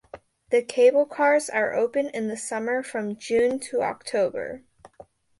The 0.49 0.63
cable 0.63 1.05
cars 1.05 1.47
are 1.47 1.75
open 1.75 2.07
in 2.09 2.27
the 2.27 2.35
summer 2.35 2.81
from 2.81 3.17
June 3.17 3.59
to 3.59 3.83
October. 3.83 4.63